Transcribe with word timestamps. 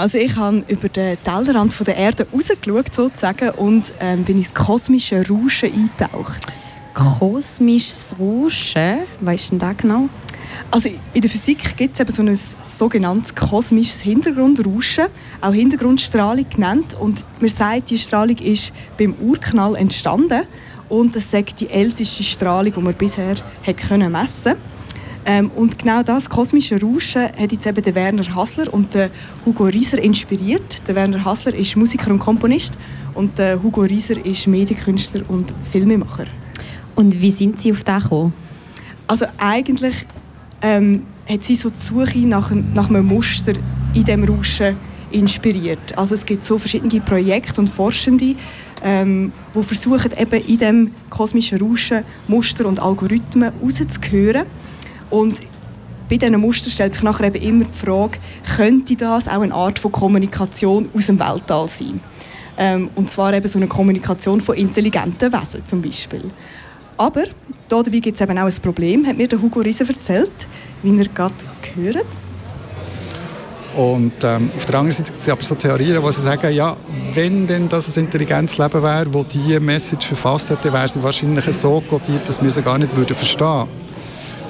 Also 0.00 0.16
ich 0.16 0.34
habe 0.34 0.64
über 0.66 0.88
den 0.88 1.18
Tellerrand 1.22 1.86
der 1.86 1.94
Erde 1.94 2.26
rausgeschaut 2.32 2.94
sozusagen 2.94 3.50
und 3.50 3.92
ähm, 4.00 4.24
bin 4.24 4.38
ins 4.38 4.54
kosmische 4.54 5.22
Rauschen 5.28 5.74
eingetaucht. 5.74 6.40
Kosmisches 6.94 8.14
Rauschen? 8.18 9.00
Was 9.20 9.42
ist 9.42 9.50
denn 9.50 9.58
das 9.58 9.76
genau? 9.76 10.08
Also 10.70 10.88
in 11.12 11.20
der 11.20 11.30
Physik 11.30 11.76
gibt 11.76 11.92
es 11.92 12.00
eben 12.00 12.12
so 12.12 12.22
ein 12.22 12.38
sogenanntes 12.66 13.34
kosmisches 13.34 14.00
Hintergrundrauschen, 14.00 15.08
auch 15.42 15.52
Hintergrundstrahlung 15.52 16.46
genannt. 16.48 16.96
Und 16.98 17.26
man 17.38 17.50
sagt, 17.50 17.90
die 17.90 17.98
Strahlung 17.98 18.38
ist 18.38 18.72
beim 18.96 19.12
Urknall 19.20 19.76
entstanden 19.76 20.44
und 20.88 21.14
das 21.14 21.30
sagt 21.30 21.60
die 21.60 21.68
älteste 21.68 22.22
Strahlung, 22.22 22.72
die 22.72 22.80
man 22.80 22.94
bisher 22.94 23.34
hat 23.66 24.10
messen 24.10 24.56
ähm, 25.26 25.50
Und 25.56 25.78
genau 25.78 26.02
das 26.02 26.28
kosmische 26.28 26.80
Rauschen 26.80 27.24
hat 27.24 27.52
jetzt 27.52 27.66
eben 27.66 27.82
der 27.82 27.94
Werner 27.94 28.34
Hasler 28.34 28.72
und 28.72 28.94
der 28.94 29.10
Hugo 29.44 29.64
Rieser 29.64 29.98
inspiriert. 29.98 30.82
Der 30.86 30.94
Werner 30.94 31.24
Hasler 31.24 31.54
ist 31.54 31.76
Musiker 31.76 32.10
und 32.10 32.18
Komponist 32.18 32.72
und 33.14 33.38
der 33.38 33.62
Hugo 33.62 33.82
Rieser 33.82 34.24
ist 34.24 34.46
Medienkünstler 34.46 35.22
und 35.28 35.52
Filmemacher. 35.70 36.26
Und 36.94 37.20
wie 37.20 37.30
sind 37.30 37.60
Sie 37.60 37.72
auf 37.72 37.84
das 37.84 38.02
gekommen? 38.04 38.32
Also 39.06 39.26
eigentlich 39.38 40.06
ähm, 40.62 41.06
hat 41.28 41.44
sie 41.44 41.56
so 41.56 41.70
die 41.70 41.78
Suche 41.78 42.18
nach, 42.26 42.52
nach 42.74 42.88
einem 42.88 43.06
Muster 43.06 43.52
in 43.94 44.04
dem 44.04 44.24
Rauschen 44.24 44.76
inspiriert. 45.10 45.96
Also 45.96 46.14
es 46.14 46.24
gibt 46.24 46.44
so 46.44 46.58
verschiedene 46.58 47.00
Projekte 47.00 47.60
und 47.60 47.68
Forschende, 47.68 48.36
ähm, 48.82 49.32
die 49.54 49.62
versuchen 49.62 50.12
eben 50.16 50.44
in 50.44 50.58
dem 50.58 50.90
kosmischen 51.10 51.60
Rauschen 51.60 52.04
Muster 52.28 52.66
und 52.66 52.80
Algorithmen 52.80 53.52
rauszuhören. 53.62 54.46
Und 55.10 55.40
bei 56.08 56.16
diesen 56.16 56.40
Mustern 56.40 56.70
stellt 56.70 56.94
sich 56.94 57.02
nachher 57.02 57.34
eben 57.34 57.42
immer 57.42 57.64
die 57.64 57.86
Frage, 57.86 58.18
könnte 58.56 58.96
das 58.96 59.28
auch 59.28 59.42
eine 59.42 59.54
Art 59.54 59.78
von 59.78 59.92
Kommunikation 59.92 60.90
aus 60.94 61.06
dem 61.06 61.20
Weltall 61.20 61.68
sein? 61.68 62.00
Ähm, 62.58 62.90
und 62.94 63.10
zwar 63.10 63.32
eben 63.32 63.48
so 63.48 63.58
eine 63.58 63.68
Kommunikation 63.68 64.40
von 64.40 64.56
intelligenten 64.56 65.32
Wesen 65.32 65.66
zum 65.66 65.80
Beispiel. 65.82 66.30
Aber 66.96 67.24
dabei 67.68 67.98
gibt 68.00 68.20
es 68.20 68.20
eben 68.20 68.36
auch 68.36 68.44
ein 68.44 68.54
Problem, 68.60 69.06
hat 69.06 69.16
mir 69.16 69.28
der 69.28 69.40
Hugo 69.40 69.60
Riese 69.60 69.88
erzählt, 69.88 70.32
wie 70.82 70.98
er 70.98 71.06
gerade 71.06 71.34
gehört. 71.74 72.06
Und 73.76 74.12
ähm, 74.24 74.50
auf 74.56 74.66
der 74.66 74.78
anderen 74.80 74.90
Seite 74.90 75.10
gibt 75.10 75.22
es 75.22 75.28
aber 75.28 75.42
so 75.42 75.54
Theorien, 75.54 76.02
die 76.02 76.12
sagen, 76.12 76.52
ja, 76.52 76.76
wenn 77.14 77.46
denn 77.46 77.68
das 77.68 77.96
ein 77.96 78.04
intelligentes 78.04 78.58
Leben 78.58 78.82
wäre, 78.82 79.06
das 79.06 79.28
diese 79.28 79.60
Message 79.60 80.08
verfasst 80.08 80.50
hätte, 80.50 80.72
wäre 80.72 80.88
sie 80.88 81.02
wahrscheinlich 81.02 81.44
so 81.56 81.80
codiert, 81.88 82.28
dass 82.28 82.42
wir 82.42 82.50
sie 82.50 82.62
gar 82.62 82.78
nicht 82.78 82.94
würden 82.96 83.14
verstehen 83.14 83.46
würden. 83.46 83.68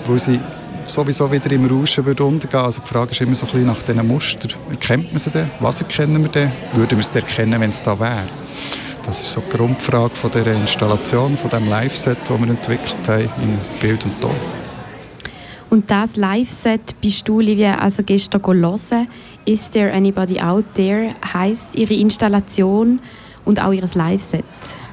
Weil 0.06 0.18
sie 0.18 0.40
sowieso 0.84 1.30
wieder 1.30 1.50
im 1.52 1.66
Rauschen 1.66 2.04
würde 2.04 2.24
untergehen. 2.24 2.64
Also 2.64 2.80
die 2.82 2.88
Frage 2.88 3.12
ist 3.12 3.20
immer 3.20 3.34
so 3.34 3.46
ein 3.46 3.52
bisschen 3.52 3.66
nach 3.66 3.82
diesen 3.82 4.06
Mustern. 4.06 4.52
Erkennt 4.70 5.10
man 5.10 5.18
sie 5.18 5.30
denn? 5.30 5.50
Was 5.60 5.80
erkennen 5.80 6.22
wir 6.22 6.30
denn? 6.30 6.52
Würden 6.74 6.98
wir 6.98 7.00
es 7.00 7.14
erkennen, 7.14 7.60
wenn 7.60 7.70
es 7.70 7.82
da 7.82 7.98
wäre? 7.98 8.24
Das 9.04 9.20
ist 9.20 9.32
so 9.32 9.40
die 9.40 9.56
Grundfrage 9.56 10.14
von 10.14 10.30
der 10.30 10.46
Installation, 10.46 11.36
von 11.36 11.50
dem 11.50 11.68
Live-Set, 11.68 12.18
das 12.24 12.38
wir 12.40 12.48
entwickelt 12.48 13.08
haben 13.08 13.28
in 13.42 13.58
Bild 13.80 14.04
und 14.04 14.20
Ton. 14.20 14.34
Und 15.70 15.90
das 15.90 16.16
Live-Set 16.16 17.00
bist 17.00 17.26
du, 17.28 17.40
Livia, 17.40 17.78
also 17.78 18.02
gestern 18.02 18.42
hören. 18.44 19.08
Is 19.44 19.70
There 19.70 19.92
Anybody 19.92 20.40
Out 20.40 20.64
There 20.74 21.14
heisst 21.32 21.74
ihre 21.76 21.94
Installation 21.94 23.00
und 23.44 23.62
auch 23.62 23.72
ihr 23.72 23.88
Live-Set. 23.94 24.44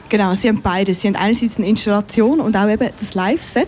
Genau, 0.10 0.36
sie 0.36 0.48
haben 0.48 0.62
beides. 0.62 1.02
Sie 1.02 1.08
haben 1.08 1.16
einerseits 1.16 1.58
eine 1.58 1.68
Installation 1.68 2.40
und 2.40 2.56
auch 2.56 2.70
eben 2.70 2.90
das 3.00 3.14
Live-Set. 3.14 3.68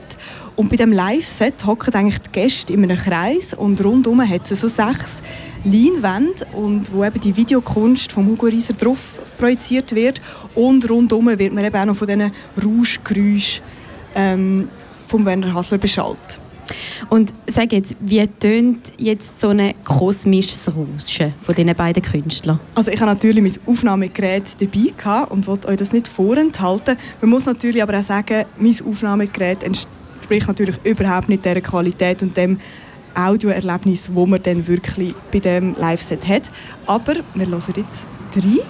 Und 0.59 0.69
bei 0.69 0.75
dem 0.75 0.91
Live-Set 0.91 1.65
hocken 1.65 1.93
eigentlich 1.93 2.17
die 2.17 2.31
Gäste 2.33 2.73
in 2.73 2.83
einem 2.83 2.97
Kreis 2.97 3.53
und 3.53 3.81
rundum 3.81 4.19
hat 4.19 4.51
es 4.51 4.59
so 4.59 4.67
sechs 4.67 5.21
Leinwände 5.63 6.45
und 6.51 6.91
wo 6.91 7.05
eben 7.05 7.21
die 7.21 7.33
Videokunst 7.33 8.11
von 8.11 8.25
Hugo 8.25 8.47
Rieser 8.47 8.73
drauf 8.73 8.97
projiziert 9.37 9.95
wird 9.95 10.19
und 10.55 10.89
rundum 10.89 11.27
wird 11.27 11.53
man 11.53 11.63
eben 11.63 11.75
auch 11.77 11.85
noch 11.85 11.95
von 11.95 12.07
diesen 12.07 12.33
Rauschgeräuschen 12.61 13.63
ähm, 14.15 14.67
von 15.07 15.25
Werner 15.25 15.53
Hasler 15.53 15.77
beschallt. 15.77 16.41
Und 17.09 17.33
sag 17.47 17.71
jetzt, 17.71 17.95
wie 18.01 18.27
tönt 18.27 18.91
jetzt 18.97 19.39
so 19.39 19.49
ein 19.49 19.73
kosmisches 19.85 20.67
Rauschen 20.67 21.35
von 21.39 21.55
diesen 21.55 21.73
beiden 21.73 22.03
Künstlern? 22.03 22.59
Also 22.75 22.91
ich 22.91 22.99
habe 22.99 23.11
natürlich 23.11 23.41
mein 23.41 23.55
Aufnahmegerät 23.65 24.43
dabei 24.59 24.93
gehabt 24.97 25.31
und 25.31 25.47
wollte 25.47 25.69
euch 25.69 25.77
das 25.77 25.93
nicht 25.93 26.09
vorenthalten. 26.09 26.97
Man 27.21 27.29
muss 27.29 27.45
natürlich 27.45 27.81
aber 27.81 27.97
auch 27.97 28.03
sagen, 28.03 28.43
mein 28.59 28.75
Aufnahmegerät 28.85 29.63
entspricht 30.29 30.47
natürlich 30.47 30.75
überhaupt 30.83 31.27
nicht 31.27 31.43
der 31.43 31.59
Qualität 31.59 32.21
und 32.21 32.37
dem 32.37 32.59
Audioerlebnis, 33.15 34.11
wo 34.13 34.27
man 34.27 34.41
dann 34.43 34.67
wirklich 34.67 35.15
bei 35.31 35.39
dem 35.39 35.73
Live-Set 35.75 36.27
hat. 36.27 36.51
Aber 36.85 37.15
wir 37.33 37.47
hören 37.47 37.73
jetzt 37.75 38.05
drei. 38.35 38.63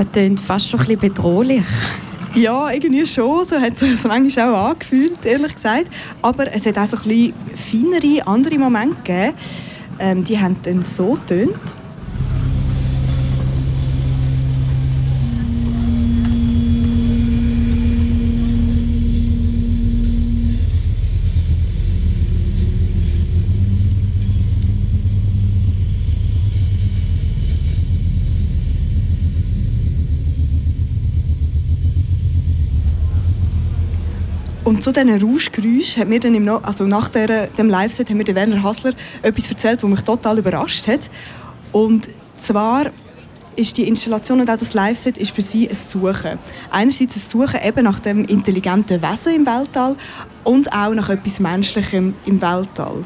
Das 0.00 0.12
klingt 0.12 0.40
fast 0.40 0.66
schon 0.66 0.80
ein 0.80 0.86
bisschen 0.86 1.14
bedrohlich. 1.14 1.62
Ja, 2.34 2.70
irgendwie 2.70 3.04
schon. 3.04 3.44
So 3.44 3.60
hat 3.60 3.82
es 3.82 4.02
manchmal 4.04 4.54
auch 4.54 4.70
angefühlt, 4.70 5.22
ehrlich 5.26 5.54
gesagt. 5.54 5.88
Aber 6.22 6.50
es 6.54 6.64
hat 6.64 6.78
auch 6.78 6.86
so 6.86 6.96
ein 6.96 7.02
bisschen 7.02 7.90
feinere, 8.00 8.26
andere 8.26 8.56
Momente 8.56 8.96
gegeben. 9.04 9.34
Ähm, 9.98 10.24
die 10.24 10.38
haben 10.40 10.56
dann 10.62 10.82
so 10.84 11.18
getönt. 11.26 11.58
Und 34.70 34.84
zu 34.84 34.92
diesen 34.92 35.20
Rauschgeräuschen 35.20 36.00
hat 36.00 36.08
mir 36.08 36.20
dann 36.20 36.32
im 36.32 36.44
no 36.44 36.58
also 36.58 36.84
nach 36.86 37.08
der, 37.08 37.48
dem 37.48 37.68
Live-Set 37.68 38.08
hat 38.08 38.16
mir 38.16 38.22
der 38.22 38.36
Werner 38.36 38.62
Hassler 38.62 38.92
etwas 39.20 39.48
erzählt, 39.50 39.82
was 39.82 39.90
mich 39.90 40.00
total 40.02 40.38
überrascht 40.38 40.86
hat. 40.86 41.10
Und 41.72 42.08
zwar 42.36 42.86
ist 43.56 43.76
die 43.76 43.88
Installation 43.88 44.40
und 44.40 44.48
auch 44.48 44.56
das 44.56 44.72
Live-Set 44.72 45.18
ist 45.18 45.32
für 45.32 45.42
sie 45.42 45.68
ein 45.68 45.74
Suchen. 45.74 46.38
Einerseits 46.70 47.16
ein 47.16 47.20
Suchen 47.20 47.58
eben 47.64 47.82
nach 47.82 47.98
dem 47.98 48.24
intelligenten 48.26 49.02
Wesen 49.02 49.34
im 49.34 49.44
Weltall 49.44 49.96
und 50.44 50.72
auch 50.72 50.94
nach 50.94 51.08
etwas 51.08 51.40
Menschlichem 51.40 52.14
im 52.24 52.40
Weltall. 52.40 53.04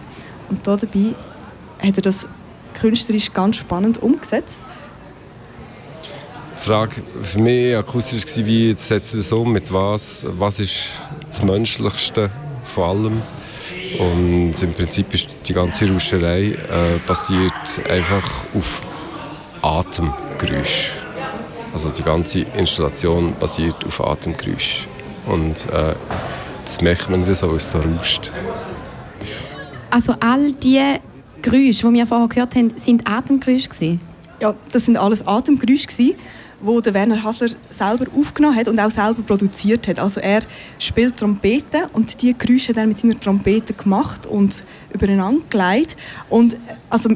Und 0.51 0.67
dabei 0.67 1.15
hat 1.83 1.97
er 1.97 2.03
das 2.03 2.29
künstlerisch 2.79 3.33
ganz 3.33 3.57
spannend 3.57 4.03
umgesetzt. 4.03 4.59
Die 6.65 6.71
Frage 6.71 7.03
für 7.23 7.41
mich 7.41 7.77
akustisch 7.77 8.25
war, 8.25 8.47
wie 8.47 8.75
setzt 8.79 9.13
es 9.13 9.31
um, 9.33 9.53
mit 9.53 9.71
was, 9.71 10.25
was 10.39 10.61
ist 10.61 10.85
das 11.27 11.43
Menschlichste 11.43 12.31
von 12.65 12.85
allem. 12.85 13.23
Und 13.99 14.63
im 14.63 14.73
Prinzip 14.73 15.13
ist 15.13 15.37
die 15.47 15.53
ganze 15.53 15.93
Rauscherei 15.93 16.53
äh, 16.53 16.57
basiert 17.07 17.53
einfach 17.87 18.47
auf 18.55 18.81
Atemgeräusch. 19.61 20.93
Also 21.75 21.91
die 21.91 22.03
ganze 22.03 22.47
Installation 22.57 23.35
basiert 23.39 23.85
auf 23.87 24.01
Atemgeräusch. 24.01 24.87
Und 25.27 25.67
äh, 25.71 25.95
das 26.65 26.81
merkt 26.81 27.11
man 27.11 27.25
nicht 27.25 27.35
so, 27.35 27.51
weil 27.51 27.57
es 27.59 27.71
so 27.71 27.79
rauscht. 27.79 28.33
Also 29.91 30.15
all 30.19 30.51
die 30.53 30.81
Geräusche, 31.43 31.89
die 31.89 31.93
wir 31.93 32.07
vorher 32.07 32.29
gehört 32.29 32.55
haben, 32.55 32.73
sind 32.79 33.07
Atemgeräusche? 33.07 33.99
Ja, 34.41 34.55
das 34.73 34.87
sind 34.87 34.97
alles 34.97 35.27
Atemgeräusche 35.27 36.15
wo 36.65 36.81
der 36.81 36.95
Werner 36.95 37.23
Hasler 37.23 37.51
selber 37.71 38.07
aufgenommen 38.19 38.57
hat 38.57 38.69
und 38.69 38.81
auch 38.81 38.91
selber 38.91 39.23
produziert 39.23 39.87
hat. 39.87 39.99
Also 39.99 40.21
er 40.21 40.43
spielt 40.79 41.17
Trompete 41.19 41.89
und 41.93 42.21
die 42.23 42.37
Geräusche 42.37 42.71
hat 42.71 42.79
er 42.79 42.87
mit 42.87 42.99
seiner 42.99 43.21
Trompete 43.21 43.75
gemacht 43.75 44.27
und 44.27 44.65
übereinander 44.93 45.43
gelegt. 45.51 45.97
Und 46.31 46.57
also 46.89 47.11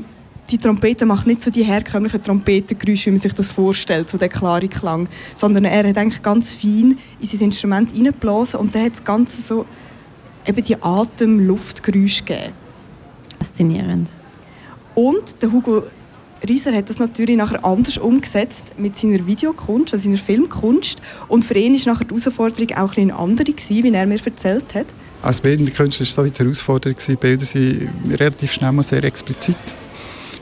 die 0.51 0.59
Trompete 0.59 1.07
macht 1.07 1.27
nicht 1.27 1.43
so 1.43 1.51
die 1.51 1.63
herkömmlichen 1.63 2.23
Trompetengeräusche, 2.23 3.07
wie 3.07 3.11
man 3.11 3.19
sich 3.19 3.33
das 3.33 3.53
vorstellt, 3.53 4.11
so 4.11 4.19
der 4.19 4.29
klare 4.29 4.69
Klang, 4.69 5.09
sondern 5.35 5.65
er 5.65 5.89
hat 5.89 5.97
eigentlich 5.97 6.23
ganz 6.23 6.55
fein 6.55 6.99
in 7.21 7.27
sein 7.27 7.41
Instrument 7.41 7.91
hineingeblasen 7.91 8.61
und 8.61 8.75
dann 8.75 8.85
hat 8.85 8.93
das 8.93 9.05
Ganze 9.05 9.41
so 9.41 9.65
eben 10.47 10.65
die 10.65 10.83
Atem-Luftgeräusche 10.83 12.25
gegeben. 12.25 12.53
Faszinierend. 13.39 14.09
Und 14.95 15.43
der 15.43 15.53
Hugo 15.53 15.85
Rieser 16.47 16.75
hat 16.75 16.89
das 16.89 16.99
natürlich 16.99 17.37
nachher 17.37 17.65
anders 17.65 17.99
umgesetzt 17.99 18.79
mit 18.79 18.97
seiner 18.97 19.27
Videokunst, 19.27 19.93
also 19.93 20.05
seiner 20.05 20.19
Filmkunst. 20.19 21.01
Und 21.29 21.45
für 21.45 21.55
ihn 21.55 21.75
war 21.87 21.97
die 21.97 22.07
Herausforderung 22.07 22.77
auch 22.77 22.97
ein 22.97 23.11
eine 23.11 23.17
andere, 23.17 23.53
gewesen, 23.53 23.83
wie 23.83 23.93
er 23.93 24.07
mir 24.07 24.25
erzählt 24.25 24.75
hat. 24.75 24.87
als 25.23 25.41
bildende 25.41 25.73
Künstler 25.73 26.05
war 26.05 26.09
es 26.09 26.15
so 26.15 26.25
die 26.25 26.39
Herausforderung, 26.39 26.97
Bilder 27.21 27.45
sind 27.45 27.91
relativ 28.11 28.53
schnell 28.53 28.73
mal 28.73 28.83
sehr 28.83 29.03
explizit. 29.05 29.57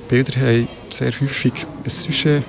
Bilder 0.09 0.41
haben 0.41 0.69
sehr 0.89 1.13
häufig 1.21 1.53
ein 1.85 1.91
Sujet, 1.91 2.45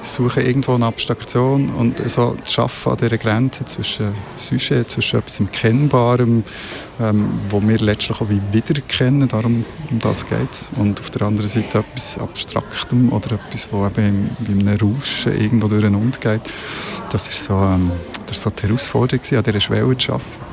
suchen 0.00 0.44
irgendwo 0.44 0.74
eine 0.74 0.86
Abstraktion 0.86 1.70
und 1.70 1.98
so 2.08 2.36
das 2.38 2.52
Schaffen 2.52 2.92
an 2.92 2.98
dieser 2.98 3.18
Grenze 3.18 3.64
zwischen 3.64 4.14
Sujet, 4.36 4.90
zwischen 4.90 5.18
etwas 5.20 5.40
Kennbarem, 5.52 6.42
ähm, 7.00 7.40
wo 7.48 7.60
wir 7.62 7.78
letztlich 7.78 8.20
auch 8.20 8.28
wie 8.28 8.40
wiedererkennen, 8.52 9.28
darum 9.28 9.64
um 9.90 9.98
das 9.98 10.26
geht 10.26 10.52
es. 10.52 10.70
Und 10.76 11.00
auf 11.00 11.10
der 11.10 11.22
anderen 11.22 11.48
Seite 11.48 11.78
etwas 11.78 12.18
Abstraktem 12.18 13.12
oder 13.12 13.32
etwas, 13.32 13.68
wo 13.70 13.86
eben 13.86 14.30
wie 14.40 14.52
einem 14.52 14.78
Rauschen 14.80 15.38
irgendwo 15.38 15.68
durcheinander 15.68 16.18
geht. 16.18 16.42
Das 17.10 17.28
ist 17.28 17.44
so, 17.44 17.54
ähm, 17.54 17.90
das 18.26 18.38
ist 18.38 18.42
so 18.42 18.50
die 18.50 18.62
Herausforderung, 18.66 19.24
an 19.30 19.42
dieser 19.42 19.60
Schwelle 19.60 19.96
zu 19.96 20.12
arbeiten. 20.12 20.49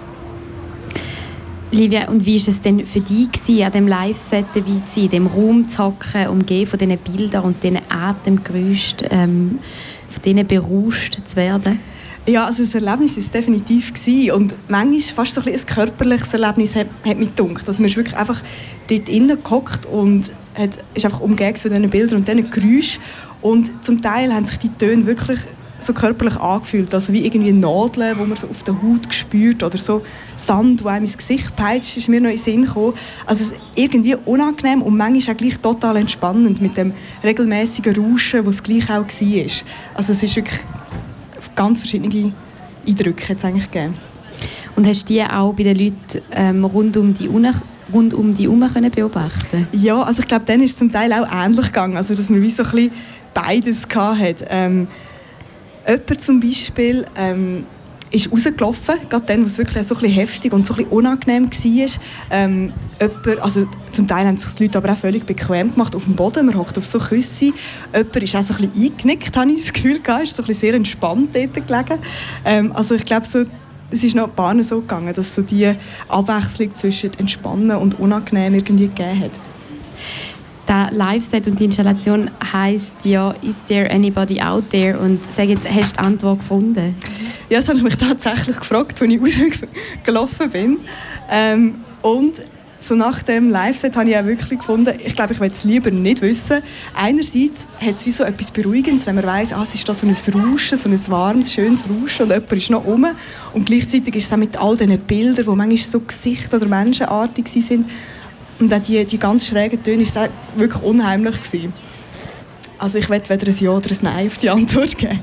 Livia, 1.71 2.07
und 2.07 2.25
wie 2.25 2.39
war 2.39 2.47
es 2.47 2.61
denn 2.61 2.85
für 2.85 3.01
dich, 3.01 3.65
an 3.65 3.71
dem 3.73 3.87
Live-Set 3.87 4.45
dabei 4.53 4.81
zu 4.87 4.95
sein, 4.95 5.03
in 5.05 5.09
dem 5.09 5.27
Raum 5.27 5.67
zu 5.67 5.83
hocken, 5.83 6.27
umgeben 6.27 6.69
von 6.69 6.79
diesen 6.79 6.97
Bildern 6.97 7.43
und 7.43 7.61
diesen 7.61 7.79
Atemgeräuschen, 7.89 9.07
ähm, 9.09 9.59
von 10.07 10.21
denen 10.23 10.47
berauscht 10.47 11.19
zu 11.25 11.35
werden? 11.35 11.79
Ja, 12.25 12.45
also 12.45 12.63
das 12.63 12.75
Erlebnis 12.75 13.15
war 13.15 13.23
es 13.23 13.31
definitiv. 13.31 13.93
Gewesen. 13.93 14.31
Und 14.31 14.55
manchmal 14.69 14.99
fast 14.99 15.33
so 15.33 15.41
ein, 15.41 15.47
ein 15.47 15.65
körperliches 15.65 16.33
Erlebnis 16.33 16.75
hat, 16.75 16.87
hat 17.05 17.17
mich 17.17 17.35
gedacht. 17.35 17.67
Also 17.67 17.81
man 17.81 17.89
ist 17.89 17.97
wirklich 17.97 18.17
einfach 18.17 18.41
dort 18.89 19.09
innen 19.09 19.41
gehockt 19.41 19.85
und 19.85 20.31
hat, 20.55 20.71
ist 20.93 21.05
einfach 21.05 21.21
umgeben 21.21 21.57
von 21.57 21.71
diesen 21.71 21.89
Bildern 21.89 22.19
und 22.19 22.27
diesen 22.27 22.49
Geräuschen. 22.49 23.01
Und 23.41 23.83
zum 23.83 24.01
Teil 24.01 24.33
haben 24.33 24.45
sich 24.45 24.57
die 24.57 24.69
Töne 24.69 25.05
wirklich 25.05 25.39
so 25.79 25.93
körperlich 25.93 26.37
angefühlt. 26.37 26.93
Also 26.93 27.13
wie 27.13 27.25
irgendwie 27.25 27.53
Nadeln, 27.53 28.17
die 28.17 28.25
man 28.25 28.37
so 28.37 28.47
auf 28.47 28.63
der 28.63 28.75
Haut 28.81 29.13
spürt 29.13 29.63
oder 29.63 29.77
so 29.77 30.01
Sand, 30.35 30.81
der 30.81 30.87
einem 30.87 31.05
ins 31.05 31.17
Gesicht 31.17 31.55
peitscht, 31.55 31.97
ist 31.97 32.09
mir 32.09 32.21
noch 32.21 32.29
in 32.29 32.35
den 32.35 32.43
Sinn 32.43 32.65
gekommen. 32.65 32.93
Also 33.25 33.43
es 33.43 33.51
ist 33.51 33.59
irgendwie 33.75 34.15
unangenehm 34.15 34.81
und 34.81 34.97
manchmal 34.97 35.35
auch 35.35 35.37
gleich 35.37 35.57
total 35.59 35.97
entspannend 35.97 36.61
mit 36.61 36.77
dem 36.77 36.93
regelmäßigen 37.23 37.95
Rauschen, 37.95 38.45
das 38.45 38.55
es 38.55 38.63
gleich 38.63 38.89
auch 38.89 39.07
war. 39.07 39.45
Also 39.93 40.11
es 40.13 40.23
ist 40.23 40.35
wirklich 40.35 40.59
ganz 41.55 41.79
verschiedene 41.79 42.33
Eindrücke 42.87 43.33
jetzt 43.33 43.45
eigentlich 43.45 43.69
gegeben. 43.71 43.95
Und 44.75 44.85
hast 44.87 45.09
du 45.09 45.13
die 45.13 45.23
auch 45.23 45.53
bei 45.53 45.63
den 45.63 45.77
Leuten 45.77 46.21
ähm, 46.31 46.65
rund 46.65 46.97
um 46.97 47.13
die 47.13 47.27
Uni 47.27 47.51
rund 47.91 48.13
um 48.13 48.35
die 48.35 48.43
herum 48.43 48.65
beobachten 48.93 49.67
Ja, 49.71 50.01
also 50.01 50.21
ich 50.21 50.27
glaube, 50.27 50.45
dann 50.45 50.61
ist 50.61 50.71
es 50.71 50.77
zum 50.77 50.91
Teil 50.91 51.11
auch 51.13 51.27
ähnlich 51.31 51.67
gegangen, 51.67 51.97
also 51.97 52.15
dass 52.15 52.29
man 52.29 52.41
wie 52.41 52.49
so 52.49 52.63
ein 52.63 52.69
bisschen 52.69 52.91
beides 53.33 53.87
hatte. 53.89 54.45
Ähm, 54.49 54.87
Jemand 55.87 56.21
zum 56.21 56.39
Beispiel 56.41 57.05
ähm, 57.15 57.65
ist 58.11 58.31
rausgelaufen, 58.31 58.95
gerade 59.09 59.25
dann, 59.25 59.43
wo 59.43 59.47
es 59.47 59.57
wirklich 59.57 59.85
so 59.85 59.95
ein 59.95 60.05
heftig 60.05 60.53
und 60.53 60.65
so 60.65 60.73
ein 60.75 60.85
unangenehm 60.85 61.49
war. 61.49 61.89
Ähm, 62.31 62.73
jemand, 62.99 63.39
also 63.39 63.67
zum 63.91 64.07
Teil 64.07 64.27
haben 64.27 64.37
sich 64.37 64.53
die 64.53 64.63
Leute 64.63 64.77
aber 64.77 64.91
auch 64.91 64.97
völlig 64.97 65.25
bequem 65.25 65.71
gemacht 65.73 65.95
auf 65.95 66.05
dem 66.05 66.15
Boden, 66.15 66.45
man 66.45 66.57
hockt 66.57 66.77
auf 66.77 66.85
so 66.85 66.99
Küsse. 66.99 67.53
Jemand 67.93 68.15
ist 68.15 68.35
auch 68.35 68.43
so 68.43 68.53
ein 68.53 68.69
bisschen 68.69 68.91
eingenickt, 68.91 69.35
habe 69.37 69.51
ich 69.51 69.61
das 69.61 69.73
Gefühl 69.73 69.99
gehabt, 69.99 70.23
ist 70.23 70.35
so 70.35 70.43
ein 70.43 70.53
sehr 70.53 70.73
entspannt 70.73 71.35
dort 71.35 71.53
gelegen. 71.53 71.99
Ähm, 72.45 72.71
also 72.73 72.95
ich 72.95 73.05
glaube, 73.05 73.25
so, 73.25 73.45
es 73.89 74.03
ist 74.03 74.15
noch 74.15 74.27
ein 74.27 74.35
paar 74.35 74.61
so 74.63 74.81
gegangen, 74.81 75.13
dass 75.13 75.35
so 75.35 75.41
die 75.41 75.73
Abwechslung 76.09 76.75
zwischen 76.75 77.11
Entspannen 77.17 77.77
und 77.77 77.99
Unangenehm 77.99 78.55
irgendwie 78.55 78.87
gegeben 78.87 79.21
hat 79.21 79.31
der 80.67 80.89
Live-Set 80.91 81.47
und 81.47 81.59
die 81.59 81.65
Installation 81.65 82.29
heißt 82.51 83.05
ja 83.05 83.31
«Is 83.41 83.63
there 83.65 83.89
anybody 83.89 84.41
out 84.41 84.69
there?» 84.69 84.99
und 84.99 85.19
sag 85.31 85.47
jetzt, 85.47 85.69
hast 85.69 85.97
du 85.97 86.01
die 86.01 86.07
Antwort 86.07 86.39
gefunden? 86.39 86.95
Ja, 87.49 87.59
das 87.59 87.69
habe 87.69 87.77
ich 87.77 87.83
mich 87.83 87.97
tatsächlich 87.97 88.57
gefragt, 88.57 89.01
als 89.01 89.11
ich 89.11 89.21
rausgelaufen 90.05 90.49
bin. 90.49 90.77
Ähm, 91.29 91.75
und 92.01 92.41
so 92.79 92.95
nach 92.95 93.23
dem 93.23 93.49
Live-Set 93.49 93.95
habe 93.95 94.09
ich 94.09 94.17
auch 94.17 94.25
wirklich 94.25 94.59
gefunden, 94.59 94.93
ich 95.03 95.15
glaube, 95.15 95.33
ich 95.33 95.39
will 95.39 95.49
es 95.51 95.63
lieber 95.63 95.91
nicht 95.91 96.21
wissen. 96.21 96.61
Einerseits 96.93 97.67
hat 97.81 97.97
es 97.97 98.05
wie 98.05 98.11
so 98.11 98.23
etwas 98.23 98.51
Beruhigendes, 98.51 99.07
wenn 99.07 99.15
man 99.15 99.25
weiss, 99.25 99.51
ah, 99.51 99.63
es 99.63 99.73
ist 99.73 99.87
da 99.89 99.93
so 99.93 100.05
ein 100.07 100.13
Rauschen, 100.13 100.77
so 100.77 100.87
ein 100.87 101.07
warmes, 101.09 101.51
schönes 101.51 101.83
Rauschen 101.83 102.23
und 102.23 102.31
jemand 102.31 102.51
ist 102.53 102.69
noch 102.69 102.85
rum. 102.85 103.07
Und 103.53 103.65
gleichzeitig 103.65 104.15
ist 104.15 104.27
es 104.27 104.33
auch 104.33 104.37
mit 104.37 104.57
all 104.57 104.77
diesen 104.77 104.99
Bildern, 104.99 105.45
die 105.45 105.55
manchmal 105.55 105.77
so 105.77 105.99
Gesichter 105.99 106.57
oder 106.57 106.67
menschenartig 106.67 107.47
sind, 107.47 107.89
und 108.59 108.73
auch 108.73 108.81
die, 108.81 109.05
die 109.05 109.19
ganz 109.19 109.47
schrägen 109.47 109.81
Töne 109.83 110.05
war 110.15 110.29
wirklich 110.55 110.81
unheimlich. 110.83 111.41
Gewesen. 111.43 111.73
Also 112.79 112.99
ich 112.99 113.09
werde 113.09 113.29
weder 113.29 113.47
ein 113.47 113.57
Ja 113.59 113.71
oder 113.71 113.89
ein 113.91 113.97
Nein 114.01 114.27
auf 114.27 114.37
die 114.37 114.49
Antwort 114.49 114.97
geben. 114.97 115.19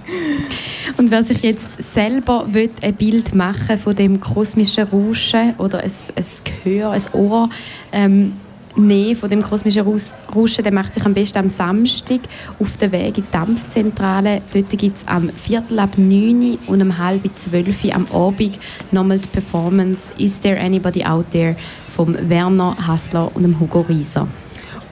Und 0.97 1.11
wer 1.11 1.23
sich 1.23 1.43
jetzt 1.43 1.69
selber 1.79 2.47
will, 2.49 2.71
ein 2.83 2.95
Bild 2.95 3.35
machen 3.35 3.79
von 3.79 3.95
dem 3.95 4.21
kosmischen 4.21 4.85
Rauschen 4.85 5.55
oder 5.59 5.81
ein, 5.81 5.93
ein 6.17 6.25
Gehör, 6.45 6.91
ein 6.91 7.03
Ohr 7.13 7.49
ähm, 7.93 8.35
nehmen 8.77 9.17
von 9.17 9.31
dem 9.31 9.43
kosmischen 9.43 9.87
Rauschen, 10.35 10.65
der 10.65 10.73
macht 10.73 10.95
sich 10.95 11.05
am 11.05 11.15
besten 11.15 11.39
am 11.39 11.51
Samstag 11.51 12.21
auf 12.59 12.77
den 12.77 12.93
Weg 12.93 13.19
in 13.19 13.25
die 13.25 13.31
Dampfzentrale. 13.31 14.43
Dort 14.53 14.71
gibt 14.71 14.97
es 14.97 15.07
am 15.07 15.31
Viertel 15.31 15.79
ab 15.79 15.97
9 15.97 16.59
und 16.67 16.83
um 16.83 16.99
halb 16.99 17.23
12 17.35 17.95
am 17.95 18.07
Abend 18.13 18.59
nochmal 18.91 19.19
die 19.19 19.29
Performance 19.29 20.13
«Is 20.19 20.41
there 20.41 20.59
anybody 20.59 21.05
out 21.05 21.31
there?» 21.31 21.57
von 21.95 22.17
Werner 22.29 22.77
Hassler 22.87 23.31
und 23.35 23.61
Hugo 23.61 23.81
Rieser. 23.83 24.27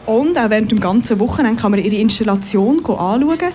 Und 0.07 0.37
auch 0.37 0.51
während 0.51 0.71
dem 0.71 0.81
ganzen 0.81 1.19
Wochenende 1.21 1.61
kann 1.61 1.71
man 1.71 1.83
ihre 1.83 1.97
Installation 1.97 2.79
anschauen. 2.85 3.53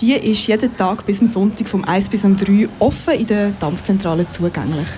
Die 0.00 0.14
ist 0.14 0.46
jeden 0.46 0.74
Tag 0.76 1.04
bis 1.04 1.18
zum 1.18 1.26
Sonntag 1.26 1.68
vom 1.68 1.84
1 1.84 2.08
bis 2.08 2.22
3 2.22 2.68
offen 2.78 3.14
in 3.14 3.26
der 3.26 3.50
Dampfzentrale 3.60 4.28
zugänglich. 4.30 4.88